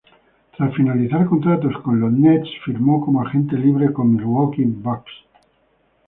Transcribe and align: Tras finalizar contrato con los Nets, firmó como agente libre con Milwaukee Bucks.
Tras 0.57 0.75
finalizar 0.75 1.27
contrato 1.27 1.69
con 1.83 1.99
los 1.99 2.11
Nets, 2.11 2.49
firmó 2.65 3.05
como 3.05 3.21
agente 3.21 3.55
libre 3.55 3.93
con 3.93 4.15
Milwaukee 4.15 4.63
Bucks. 4.63 5.11